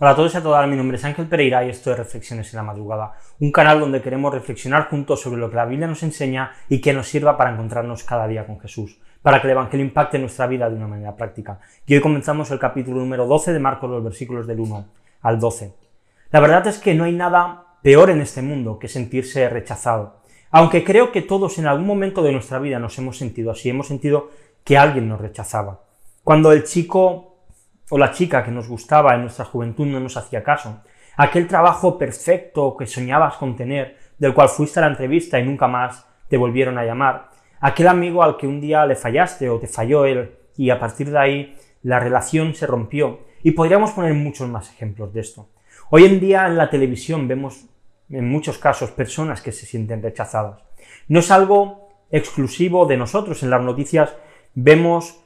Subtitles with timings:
[0.00, 2.54] Hola a todos y a todas, mi nombre es Ángel Pereira y esto es Reflexiones
[2.54, 6.04] en la Madrugada, un canal donde queremos reflexionar juntos sobre lo que la Biblia nos
[6.04, 9.84] enseña y que nos sirva para encontrarnos cada día con Jesús, para que el Evangelio
[9.84, 11.58] impacte nuestra vida de una manera práctica.
[11.84, 14.86] Y hoy comenzamos el capítulo número 12 de Marcos, los versículos del 1
[15.22, 15.74] al 12.
[16.30, 20.20] La verdad es que no hay nada peor en este mundo que sentirse rechazado,
[20.52, 23.88] aunque creo que todos en algún momento de nuestra vida nos hemos sentido así, hemos
[23.88, 24.30] sentido
[24.62, 25.80] que alguien nos rechazaba.
[26.22, 27.27] Cuando el chico
[27.90, 30.82] o la chica que nos gustaba en nuestra juventud no nos hacía caso,
[31.16, 35.68] aquel trabajo perfecto que soñabas con tener, del cual fuiste a la entrevista y nunca
[35.68, 37.30] más te volvieron a llamar,
[37.60, 41.10] aquel amigo al que un día le fallaste o te falló él y a partir
[41.10, 45.48] de ahí la relación se rompió y podríamos poner muchos más ejemplos de esto.
[45.90, 47.66] Hoy en día en la televisión vemos
[48.10, 50.62] en muchos casos personas que se sienten rechazadas.
[51.08, 54.14] No es algo exclusivo de nosotros, en las noticias
[54.54, 55.20] vemos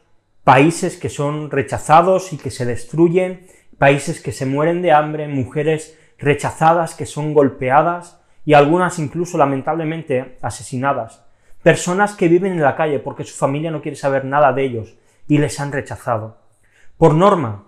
[0.45, 3.47] países que son rechazados y que se destruyen,
[3.79, 10.39] países que se mueren de hambre, mujeres rechazadas que son golpeadas y algunas incluso lamentablemente
[10.43, 11.25] asesinadas,
[11.63, 14.97] personas que viven en la calle porque su familia no quiere saber nada de ellos
[15.29, 16.39] y les han rechazado.
[16.99, 17.65] Por norma,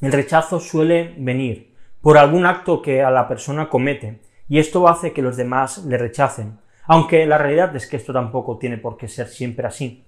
[0.00, 5.12] el rechazo suele venir por algún acto que a la persona comete y esto hace
[5.12, 9.08] que los demás le rechacen, aunque la realidad es que esto tampoco tiene por qué
[9.08, 10.04] ser siempre así.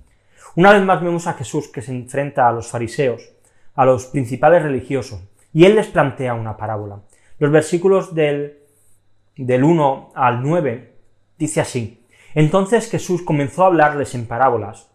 [0.57, 3.33] Una vez más vemos a Jesús que se enfrenta a los fariseos,
[3.75, 5.21] a los principales religiosos,
[5.53, 7.01] y él les plantea una parábola.
[7.39, 8.59] Los versículos del,
[9.37, 10.95] del 1 al 9
[11.39, 14.91] dice así, entonces Jesús comenzó a hablarles en parábolas,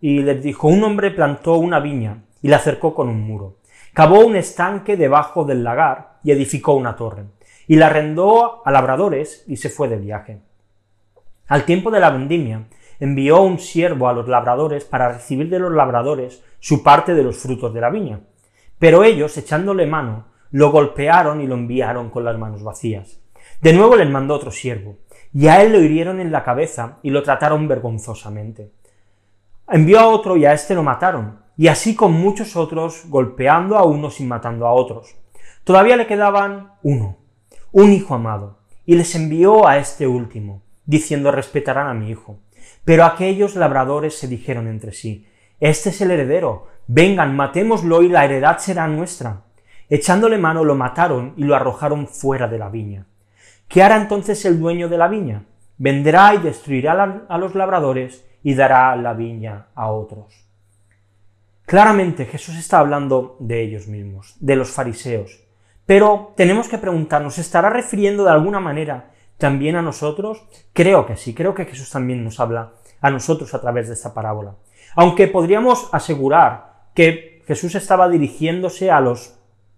[0.00, 3.56] y les dijo, un hombre plantó una viña y la acercó con un muro,
[3.94, 7.24] cavó un estanque debajo del lagar y edificó una torre,
[7.66, 10.40] y la arrendó a labradores y se fue de viaje.
[11.46, 12.64] Al tiempo de la vendimia,
[13.00, 17.36] envió un siervo a los labradores para recibir de los labradores su parte de los
[17.36, 18.20] frutos de la viña.
[18.78, 23.20] Pero ellos, echándole mano, lo golpearon y lo enviaron con las manos vacías.
[23.60, 24.98] De nuevo les mandó otro siervo,
[25.32, 28.70] y a él lo hirieron en la cabeza y lo trataron vergonzosamente.
[29.68, 33.84] Envió a otro y a éste lo mataron, y así con muchos otros, golpeando a
[33.84, 35.16] unos y matando a otros.
[35.64, 37.16] Todavía le quedaban uno,
[37.72, 42.38] un hijo amado, y les envió a este último, diciendo respetarán a mi hijo.
[42.84, 45.26] Pero aquellos labradores se dijeron entre sí,
[45.60, 49.42] Este es el heredero, vengan, matémoslo y la heredad será nuestra.
[49.88, 53.06] Echándole mano lo mataron y lo arrojaron fuera de la viña.
[53.68, 55.44] ¿Qué hará entonces el dueño de la viña?
[55.78, 60.44] Vendrá y destruirá a los labradores y dará la viña a otros.
[61.66, 65.42] Claramente Jesús está hablando de ellos mismos, de los fariseos.
[65.86, 69.10] Pero tenemos que preguntarnos, ¿estará refiriendo de alguna manera
[69.44, 70.42] también a nosotros?
[70.72, 72.72] Creo que sí, creo que Jesús también nos habla
[73.02, 74.54] a nosotros a través de esta parábola.
[74.96, 79.34] Aunque podríamos asegurar que Jesús estaba dirigiéndose a los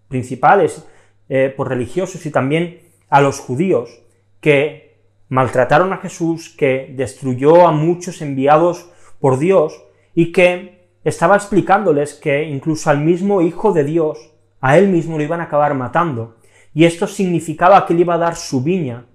[0.07, 0.87] principales
[1.29, 2.79] eh, por religiosos y también
[3.09, 4.05] a los judíos
[4.41, 5.01] que
[5.31, 8.89] maltrataron a Jesús, que destruyó a muchos enviados
[9.19, 9.83] por Dios
[10.15, 15.25] y que estaba explicándoles que incluso al mismo Hijo de Dios, a él mismo lo
[15.25, 16.37] iban a acabar matando,
[16.73, 19.07] y esto significaba que él iba a dar su viña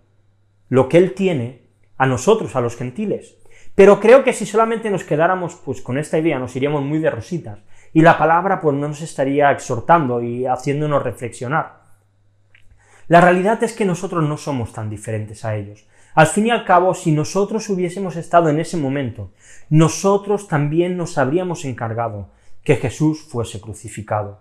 [0.72, 1.68] lo que Él tiene
[1.98, 3.36] a nosotros, a los gentiles.
[3.76, 7.12] Pero creo que si solamente nos quedáramos pues con esta idea nos iríamos muy de
[7.12, 7.60] rositas
[7.92, 11.82] y la palabra pues no nos estaría exhortando y haciéndonos reflexionar.
[13.10, 15.86] La realidad es que nosotros no somos tan diferentes a ellos.
[16.16, 19.34] Al fin y al cabo, si nosotros hubiésemos estado en ese momento,
[19.70, 22.30] nosotros también nos habríamos encargado
[22.64, 24.40] que Jesús fuese crucificado.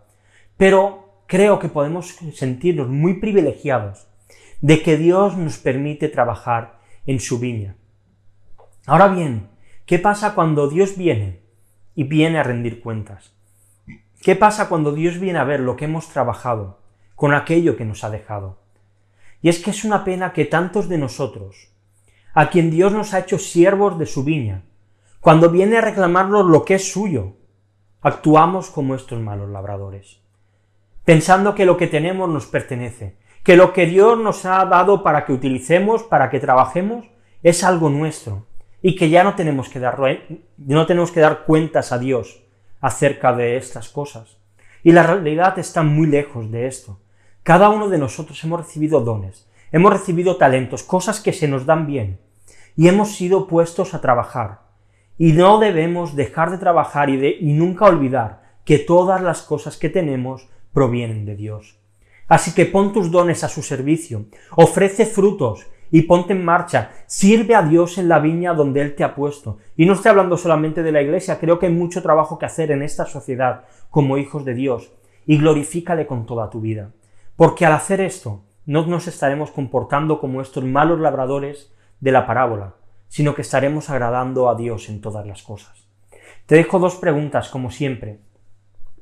[0.56, 4.09] Pero creo que podemos sentirnos muy privilegiados
[4.60, 7.76] de que Dios nos permite trabajar en su viña.
[8.86, 9.48] Ahora bien,
[9.86, 11.42] ¿qué pasa cuando Dios viene
[11.94, 13.34] y viene a rendir cuentas?
[14.20, 16.80] ¿Qué pasa cuando Dios viene a ver lo que hemos trabajado
[17.14, 18.58] con aquello que nos ha dejado?
[19.42, 21.72] Y es que es una pena que tantos de nosotros,
[22.34, 24.64] a quien Dios nos ha hecho siervos de su viña,
[25.20, 27.36] cuando viene a reclamarnos lo que es suyo,
[28.02, 30.20] actuamos como estos malos labradores,
[31.04, 35.24] pensando que lo que tenemos nos pertenece, que lo que Dios nos ha dado para
[35.24, 37.06] que utilicemos, para que trabajemos,
[37.42, 38.46] es algo nuestro
[38.82, 39.98] y que ya no tenemos que dar,
[40.58, 42.42] no tenemos que dar cuentas a Dios
[42.80, 44.38] acerca de estas cosas.
[44.82, 47.00] Y la realidad está muy lejos de esto.
[47.42, 51.86] Cada uno de nosotros hemos recibido dones, hemos recibido talentos, cosas que se nos dan
[51.86, 52.20] bien,
[52.76, 54.60] y hemos sido puestos a trabajar.
[55.18, 59.76] Y no debemos dejar de trabajar y, de, y nunca olvidar que todas las cosas
[59.76, 61.79] que tenemos provienen de Dios.
[62.30, 67.56] Así que pon tus dones a su servicio, ofrece frutos y ponte en marcha, sirve
[67.56, 69.58] a Dios en la viña donde Él te ha puesto.
[69.76, 72.70] Y no estoy hablando solamente de la iglesia, creo que hay mucho trabajo que hacer
[72.70, 74.92] en esta sociedad como hijos de Dios,
[75.26, 76.92] y glorifícale con toda tu vida.
[77.36, 82.74] porque al hacer esto no nos estaremos comportando como estos malos labradores de la parábola,
[83.08, 85.88] sino que estaremos agradando a Dios en todas las cosas.
[86.46, 88.20] Te dejo dos preguntas, como siempre,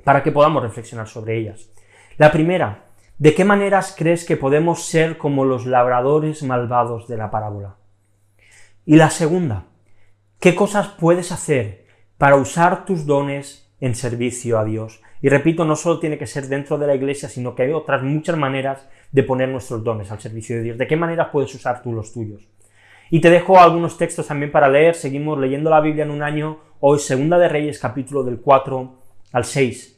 [0.05, 1.69] para que podamos reflexionar sobre ellas.
[2.17, 2.88] La primera,
[3.19, 7.77] ¿de qué maneras crees que podemos ser como los labradores malvados de la parábola?
[8.87, 9.67] Y la segunda,
[10.41, 11.87] ¿qué cosas puedes hacer
[12.17, 15.03] para usar tus dones en servicio a Dios?
[15.21, 18.03] Y repito, no solo tiene que ser dentro de la iglesia, sino que hay otras
[18.03, 20.79] muchas maneras de poner nuestros dones al servicio de Dios.
[20.79, 22.49] ¿De qué maneras puedes usar tú los tuyos?
[23.11, 24.95] Y te dejo algunos textos también para leer.
[24.95, 26.61] Seguimos leyendo la Biblia en un año.
[26.79, 28.93] Hoy, Segunda de Reyes, capítulo del 4
[29.33, 29.98] al 6.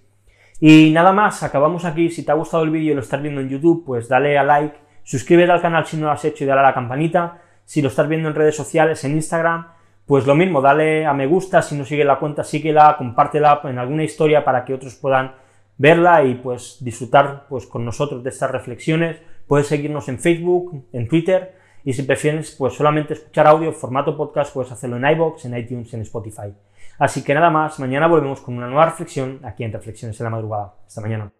[0.60, 2.10] Y nada más, acabamos aquí.
[2.10, 4.44] Si te ha gustado el vídeo y lo estás viendo en YouTube, pues dale a
[4.44, 7.38] like, suscríbete al canal si no lo has hecho y dale a la campanita.
[7.64, 9.68] Si lo estás viendo en redes sociales, en Instagram,
[10.06, 11.62] pues lo mismo, dale a me gusta.
[11.62, 15.32] Si no sigues la cuenta, síguela, compártela en alguna historia para que otros puedan
[15.78, 19.16] verla y pues disfrutar pues con nosotros de estas reflexiones.
[19.46, 21.54] Puedes seguirnos en Facebook, en Twitter
[21.84, 25.94] y si prefieres pues solamente escuchar audio, formato podcast, puedes hacerlo en iBox, en iTunes,
[25.94, 26.52] en Spotify.
[27.00, 30.30] Así que nada más, mañana volvemos con una nueva reflexión aquí en Reflexiones en la
[30.30, 30.74] Madrugada.
[30.86, 31.32] Hasta mañana.